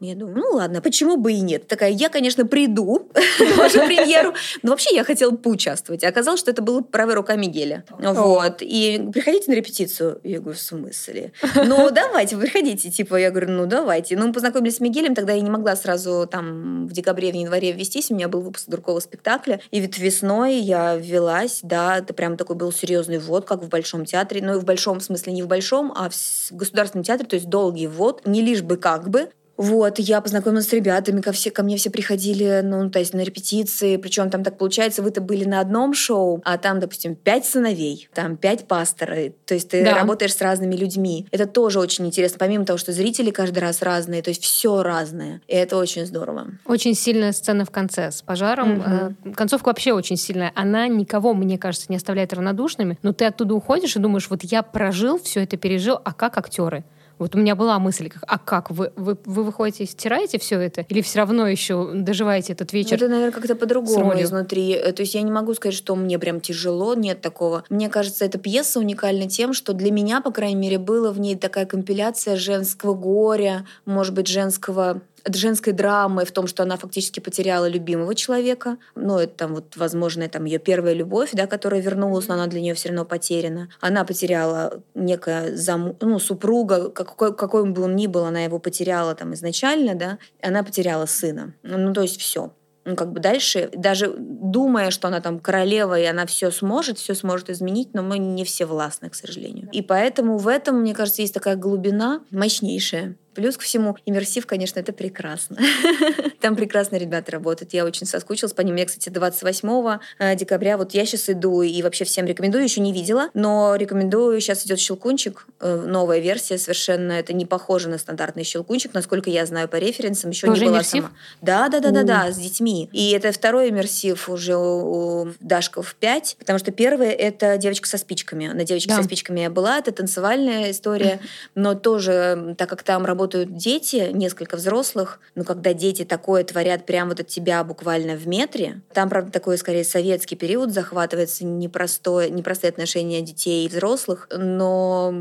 [0.00, 1.66] Я думаю, ну ладно, почему бы и нет?
[1.68, 4.32] Такая, я, конечно, приду на вашу премьеру,
[4.62, 6.02] но вообще я хотела поучаствовать.
[6.02, 7.84] И оказалось, что это была правая рука Мигеля.
[7.98, 8.62] Вот.
[8.62, 10.18] И приходите на репетицию.
[10.24, 11.32] Я говорю, в смысле?
[11.54, 12.90] Ну, давайте, приходите.
[12.90, 14.16] Типа, я говорю, ну, давайте.
[14.16, 17.72] Ну, мы познакомились с Мигелем, тогда я не могла сразу там в декабре, в январе
[17.72, 18.10] ввестись.
[18.10, 19.60] У меня был выпуск другого спектакля.
[19.70, 24.06] И ведь весной я ввелась, да, это прям такой был серьезный ввод, как в Большом
[24.06, 24.40] театре.
[24.42, 27.86] Ну, и в большом смысле не в Большом, а в Государственном театре, то есть долгий
[27.86, 28.26] ввод.
[28.26, 29.28] Не лишь бы как бы,
[29.60, 33.20] вот, я познакомилась с ребятами, ко, все, ко мне все приходили, ну, то есть на
[33.20, 38.08] репетиции, причем там так получается, вы-то были на одном шоу, а там, допустим, пять сыновей,
[38.14, 39.96] там пять пасторов, то есть ты да.
[39.96, 41.26] работаешь с разными людьми.
[41.30, 45.42] Это тоже очень интересно, помимо того, что зрители каждый раз разные, то есть все разное,
[45.46, 46.46] и это очень здорово.
[46.64, 49.14] Очень сильная сцена в конце с пожаром.
[49.24, 49.34] Угу.
[49.34, 50.52] Концовка вообще очень сильная.
[50.54, 54.62] Она никого, мне кажется, не оставляет равнодушными, но ты оттуда уходишь и думаешь, вот я
[54.62, 56.82] прожил, все это пережил, а как актеры?
[57.20, 60.86] Вот у меня была мысль, а как вы, вы, вы выходите и стираете все это?
[60.88, 62.92] Или все равно еще доживаете этот вечер?
[62.92, 64.72] Ну, это, наверное, как-то по-другому изнутри.
[64.72, 67.64] Э, то есть я не могу сказать, что мне прям тяжело, нет такого.
[67.68, 71.36] Мне кажется, эта пьеса уникальна тем, что для меня, по крайней мере, было в ней
[71.36, 77.68] такая компиляция женского горя, может быть, женского женской драмы в том, что она фактически потеряла
[77.68, 78.78] любимого человека.
[78.94, 82.60] Ну, это там вот, возможно, там ее первая любовь, да, которая вернулась, но она для
[82.60, 83.68] нее все равно потеряна.
[83.80, 85.96] Она потеряла некое зам...
[86.00, 90.62] ну, супруга, какой, какой бы он ни был, она его потеряла там изначально, да, она
[90.62, 91.54] потеряла сына.
[91.62, 92.52] Ну, то есть все
[92.84, 97.14] ну, как бы дальше, даже думая, что она там королева, и она все сможет, все
[97.14, 99.68] сможет изменить, но мы не все властны, к сожалению.
[99.72, 103.16] И поэтому в этом, мне кажется, есть такая глубина мощнейшая.
[103.40, 105.56] Плюс ко всему, иммерсив, конечно, это прекрасно.
[106.42, 107.72] Там прекрасно ребята работают.
[107.72, 108.76] Я очень соскучилась по ним.
[108.76, 112.92] Я, кстати, 28 э, декабря, вот я сейчас иду и вообще всем рекомендую, еще не
[112.92, 114.38] видела, но рекомендую.
[114.42, 117.12] Сейчас идет щелкунчик, э, новая версия совершенно.
[117.12, 120.32] Это не похоже на стандартный щелкунчик, насколько я знаю по референсам.
[120.32, 121.04] Еще Тоже не была иммерсив?
[121.04, 121.14] сама.
[121.40, 122.90] Да, да, да, да, да, с детьми.
[122.92, 128.48] И это второй иммерсив уже у Дашков 5, потому что первый это девочка со спичками.
[128.48, 131.20] На девочке со спичками я была, это танцевальная история,
[131.54, 136.86] но тоже, так как там работают работают дети, несколько взрослых, но когда дети такое творят
[136.86, 142.30] прямо вот от тебя буквально в метре, там, правда, такой скорее советский период захватывается непростое,
[142.30, 145.14] непростые отношения детей и взрослых, но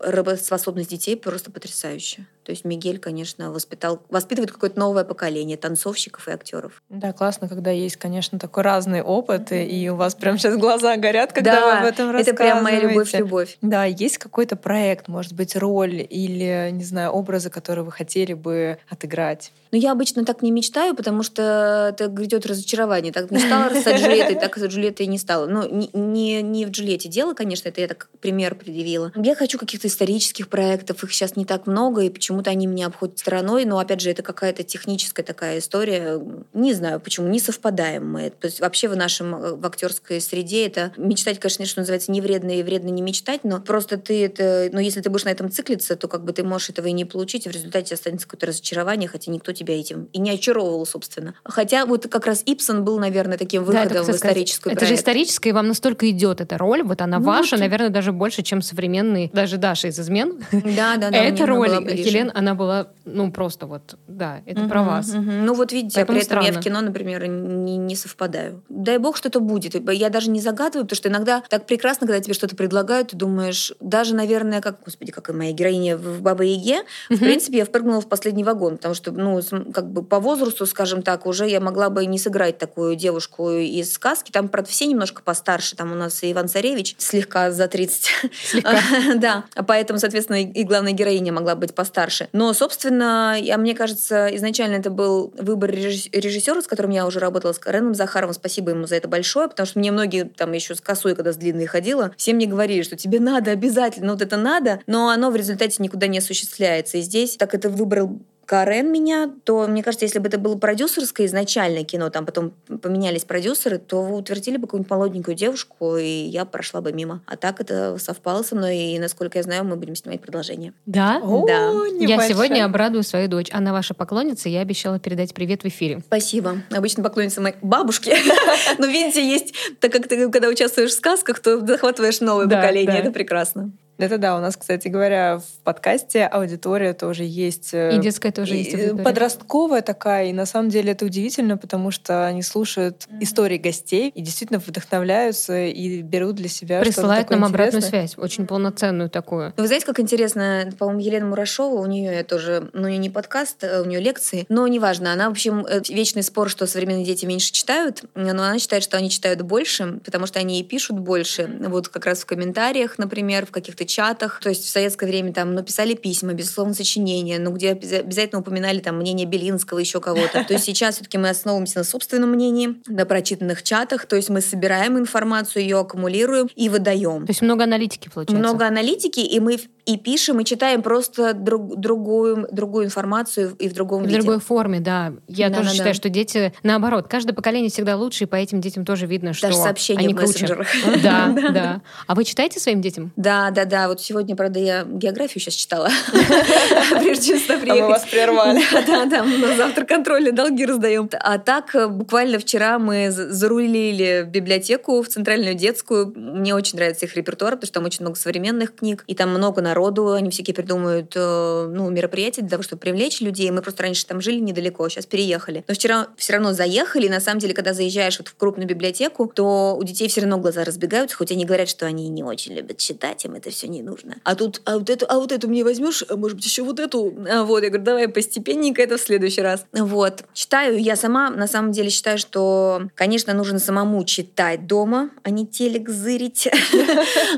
[0.00, 2.26] работоспособность детей просто потрясающая.
[2.48, 6.82] То есть Мигель, конечно, воспитал, воспитывает какое-то новое поколение танцовщиков и актеров.
[6.88, 11.34] Да, классно, когда есть, конечно, такой разный опыт, и у вас прям сейчас глаза горят,
[11.34, 12.30] когда да, вы об этом рассказываете.
[12.30, 13.58] это прям моя любовь-любовь.
[13.60, 18.78] Да, есть какой-то проект, может быть, роль или, не знаю, образы, которые вы хотели бы
[18.88, 19.52] отыграть?
[19.70, 23.12] Ну, я обычно так не мечтаю, потому что это грядет разочарование.
[23.12, 25.46] Так мечтала стать Джульеттой, так и Джульеттой не стала.
[25.46, 29.12] Ну, не, не, не в Джульетте дело, конечно, это я так пример предъявила.
[29.14, 32.86] Я хочу каких-то исторических проектов, их сейчас не так много, и почему почему-то они меня
[32.86, 36.20] обходят стороной, но опять же это какая-то техническая такая история.
[36.54, 38.30] Не знаю, почему не совпадаем мы.
[38.30, 42.20] То есть вообще в нашем э, в актерской среде это мечтать, конечно, что называется, не
[42.20, 45.50] вредно и вредно не мечтать, но просто ты это, но если ты будешь на этом
[45.50, 48.46] циклиться, то как бы ты можешь этого и не получить, и в результате останется какое-то
[48.46, 51.34] разочарование, хотя никто тебя этим и не очаровывал, собственно.
[51.44, 55.50] Хотя вот как раз Ипсон был, наверное, таким выходом да, в историческую Это же историческая,
[55.50, 57.64] и вам настолько идет эта роль, вот она ну, ваша, очень...
[57.64, 60.38] наверное, даже больше, чем современный, даже Даша из «Измен».
[60.52, 61.16] Да, да, да.
[61.16, 65.08] Эта роль Хелен Карен, она была, ну, просто вот, да, это Мгм, про вас.
[65.08, 65.44] мгм.
[65.44, 66.60] Ну вот видите, Поэтому а при этом я странно.
[66.60, 68.62] в кино, например, не, не совпадаю.
[68.68, 69.74] Дай бог, что-то будет.
[69.90, 73.72] Я даже не загадываю, потому что иногда так прекрасно, когда тебе что-то предлагают, ты думаешь,
[73.80, 78.00] даже, наверное, как, господи, как и моя героиня в Баба Яге, в принципе, я впрыгнула
[78.00, 79.40] в последний вагон, потому что, ну,
[79.72, 83.92] как бы по возрасту, скажем так, уже я могла бы не сыграть такую девушку из
[83.92, 84.30] сказки.
[84.30, 85.76] Там, правда, все немножко постарше.
[85.76, 88.10] Там у нас и Иван Царевич слегка за 30.
[88.44, 88.78] Слегка.
[89.16, 92.17] Да, поэтому, соответственно, и главная героиня могла быть постарше.
[92.32, 97.20] Но, собственно, я, мне кажется, изначально это был выбор режисс- режиссера, с которым я уже
[97.20, 98.34] работала, с Кареном Захаровым.
[98.34, 101.36] Спасибо ему за это большое, потому что мне многие там еще с косой, когда с
[101.36, 105.36] длинной ходила, все мне говорили, что тебе надо обязательно, вот это надо, но оно в
[105.36, 106.98] результате никуда не осуществляется.
[106.98, 108.18] И здесь так это выбрал
[108.48, 113.26] Карен меня, то, мне кажется, если бы это было продюсерское изначально кино, там потом поменялись
[113.26, 117.20] продюсеры, то вы утвердили бы какую-нибудь молоденькую девушку, и я прошла бы мимо.
[117.26, 120.72] А так это совпало со мной, и, насколько я знаю, мы будем снимать продолжение.
[120.86, 121.20] Да?
[121.22, 121.72] О, Да.
[121.98, 122.28] Я небольшая.
[122.30, 123.50] сегодня обрадую свою дочь.
[123.52, 126.00] Она ваша поклонница, я обещала передать привет в эфире.
[126.06, 126.62] Спасибо.
[126.70, 128.16] Обычно поклонница моей бабушки.
[128.78, 132.96] Но видите, есть, так как ты, когда участвуешь в сказках, то захватываешь новое поколение.
[133.00, 133.72] Это прекрасно.
[133.98, 137.70] Это да, у нас, кстати говоря, в подкасте аудитория тоже есть.
[137.74, 139.04] э, И детская тоже есть и, э, аудитория.
[139.04, 144.20] Подростковая такая, и на самом деле это удивительно, потому что они слушают истории гостей и
[144.22, 148.06] действительно вдохновляются и берут для себя Присылает что-то нам такое обратную интересное.
[148.08, 149.52] связь, очень полноценную такую.
[149.56, 153.64] Вы знаете, как интересно, по-моему, Елена Мурашова, у нее я тоже, ну, и не подкаст,
[153.64, 157.26] а у нее лекции, но неважно, она, в общем, э, вечный спор, что современные дети
[157.26, 161.50] меньше читают, но она считает, что они читают больше, потому что они и пишут больше,
[161.66, 165.54] вот как раз в комментариях, например, в каких-то чатах, то есть в советское время там,
[165.54, 170.44] ну, писали письма, безусловно, сочинения, ну, где обяза- обязательно упоминали там мнение Белинского, еще кого-то.
[170.44, 174.40] То есть сейчас все-таки мы основываемся на собственном мнении, на прочитанных чатах, то есть мы
[174.40, 177.26] собираем информацию, ее аккумулируем и выдаем.
[177.26, 178.38] То есть много аналитики получается.
[178.38, 183.68] Много аналитики, и мы в- и пишем, и читаем просто друг- другую, другую информацию и
[183.68, 184.18] в другом В виде.
[184.18, 185.14] другой форме, да.
[185.28, 185.94] Я Да, тоже да, считаю, да.
[185.94, 189.58] что дети, наоборот, каждое поколение всегда лучше, и по этим детям тоже видно, что Даже
[189.58, 190.46] сообщения они в круче.
[191.02, 191.80] Да, да.
[192.06, 193.12] А вы читаете своим детям?
[193.16, 193.77] Да, да, да.
[193.86, 195.88] Вот сегодня, правда, я географию сейчас читала.
[197.00, 197.88] Прежде чем сюда А мы приехать.
[197.88, 198.60] вас прервали.
[198.72, 199.24] Да, да, да.
[199.24, 201.08] На завтра контрольные долги раздаем.
[201.12, 206.12] А так, э, буквально вчера мы зарулили в библиотеку, в центральную детскую.
[206.16, 209.62] Мне очень нравится их репертуар, потому что там очень много современных книг, и там много
[209.62, 210.12] народу.
[210.12, 213.50] Они всякие придумывают э, ну, мероприятия для того, чтобы привлечь людей.
[213.50, 215.64] Мы просто раньше там жили недалеко, сейчас переехали.
[215.68, 217.06] Но вчера все равно заехали.
[217.06, 220.38] И на самом деле, когда заезжаешь вот в крупную библиотеку, то у детей все равно
[220.38, 223.82] глаза разбегаются, хоть они говорят, что они не очень любят читать, им это все не
[223.82, 224.16] нужно.
[224.24, 226.80] А тут, а вот эту, а вот эту мне возьмешь, а может быть еще вот
[226.80, 227.14] эту.
[227.30, 229.64] А вот, я говорю, давай постепенненько это в следующий раз.
[229.72, 230.24] Вот.
[230.32, 235.46] Читаю, я сама на самом деле считаю, что, конечно, нужно самому читать дома, а не
[235.46, 236.48] телек зырить.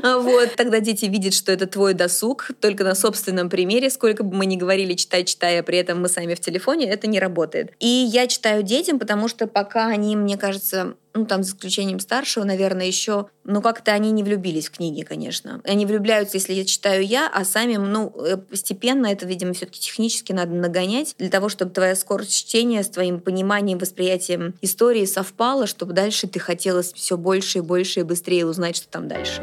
[0.03, 0.55] Вот.
[0.55, 4.55] Тогда дети видят, что это твой досуг, только на собственном примере, сколько бы мы ни
[4.55, 7.73] говорили читать, читая, а при этом мы сами в телефоне, это не работает.
[7.79, 12.43] И я читаю детям, потому что пока они, мне кажется, ну, там, за исключением старшего,
[12.43, 15.61] наверное, еще, ну, как-то они не влюбились в книги, конечно.
[15.63, 20.31] Они влюбляются, если я читаю я, а сами, ну, э, постепенно это, видимо, все-таки технически
[20.31, 25.93] надо нагонять для того, чтобы твоя скорость чтения с твоим пониманием, восприятием истории совпала, чтобы
[25.93, 29.41] дальше ты хотела все больше и больше и быстрее узнать, что там дальше.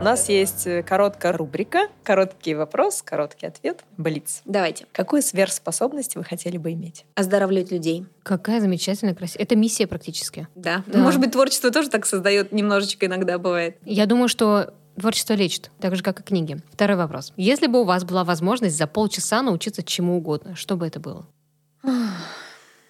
[0.00, 4.42] У нас есть э, короткая рубрика, короткий вопрос, короткий ответ, блиц.
[4.44, 4.86] Давайте.
[4.92, 7.04] Какую сверхспособность вы хотели бы иметь?
[7.16, 8.06] Оздоравливать людей.
[8.22, 9.42] Какая замечательная, красивая.
[9.42, 10.46] Это миссия практически.
[10.54, 10.84] Да.
[10.86, 11.00] Да.
[11.00, 13.76] Может быть, творчество тоже так создает немножечко иногда бывает.
[13.84, 16.58] Я думаю, что творчество лечит, так же, как и книги.
[16.70, 17.32] Второй вопрос.
[17.36, 21.26] Если бы у вас была возможность за полчаса научиться чему угодно, что бы это было?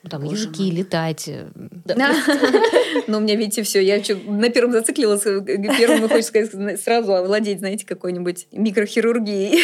[0.04, 0.70] Ну, Там Боже языки, мой.
[0.70, 1.24] летать.
[1.28, 1.48] э,
[3.08, 3.82] Но у меня, видите, все.
[3.82, 5.26] Я на первом зациклилась.
[5.26, 5.40] э,
[5.76, 9.60] Первым, хочется сказать, сразу овладеть, знаете, какой-нибудь микрохирургией.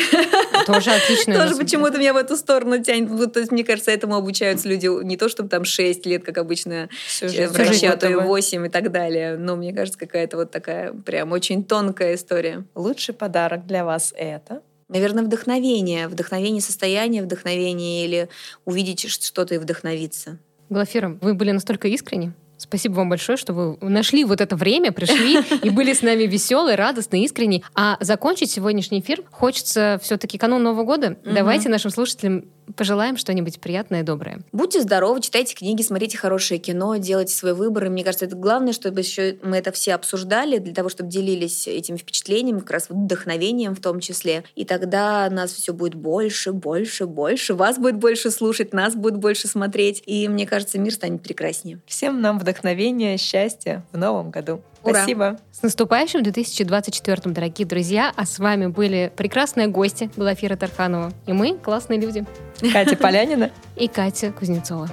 [0.66, 1.34] Тоже отлично.
[1.34, 3.10] Тоже почему-то меня в эту сторону тянет.
[3.10, 6.38] Вот, То есть, мне кажется, этому обучаются люди не то, чтобы там 6 лет, как
[6.38, 6.88] обычно
[7.20, 8.28] врачи, а то и работала.
[8.28, 9.36] 8 и так далее.
[9.36, 12.64] Но мне кажется, какая-то вот такая прям очень тонкая история.
[12.74, 14.62] Лучший подарок для вас это?
[14.94, 16.06] Наверное, вдохновение.
[16.06, 18.28] Вдохновение состояния, вдохновение или
[18.64, 20.38] увидеть что-то и вдохновиться.
[20.70, 22.32] Глафира, вы были настолько искренни.
[22.56, 26.76] Спасибо вам большое, что вы нашли вот это время, пришли и были с нами веселые,
[26.76, 27.62] радостные, искренние.
[27.74, 31.16] А закончить сегодняшний эфир хочется все-таки канун Нового года.
[31.24, 31.34] Мгм.
[31.34, 32.44] Давайте нашим слушателям
[32.76, 34.40] пожелаем что-нибудь приятное и доброе.
[34.52, 37.84] Будьте здоровы, читайте книги, смотрите хорошее кино, делайте свой выбор.
[37.86, 41.68] И мне кажется, это главное, чтобы еще мы это все обсуждали, для того, чтобы делились
[41.68, 44.44] этим впечатлением, как раз вдохновением в том числе.
[44.54, 47.54] И тогда нас все будет больше, больше, больше.
[47.54, 50.02] Вас будет больше слушать, нас будет больше смотреть.
[50.06, 51.80] И мне кажется, мир станет прекраснее.
[51.86, 54.60] Всем нам вдохновения, счастья в новом году.
[54.82, 54.94] Ура.
[54.94, 55.38] Спасибо.
[55.50, 58.12] С наступающим 2024, дорогие друзья.
[58.14, 61.12] А с вами были прекрасные гости Глафира Тарханова.
[61.26, 62.24] И мы, классные люди.
[62.72, 63.50] Катя Полянина.
[63.76, 64.88] И Катя Кузнецова.